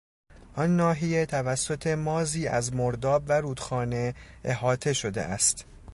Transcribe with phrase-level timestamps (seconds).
[0.55, 5.65] آن ناحیه توسط مازی از مرداب و رودخانه احاطه شده است.